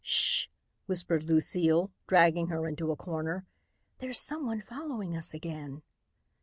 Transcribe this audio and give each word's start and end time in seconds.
"Sh!" 0.03 0.47
whispered 0.87 1.25
Lucile, 1.25 1.91
dragging 2.07 2.47
her 2.47 2.67
into 2.67 2.91
a 2.91 2.95
corner. 2.95 3.45
"There's 3.99 4.19
someone 4.19 4.59
following 4.67 5.15
us 5.15 5.31
again." 5.35 5.83